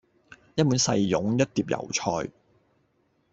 [0.55, 2.27] 一碗細擁，一碟油菜